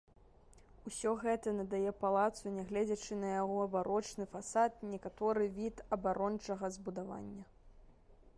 [0.91, 7.45] Усё гэта надае палацу, нягледзячы на яго барочны фасад, некаторы від абарончага збудавання.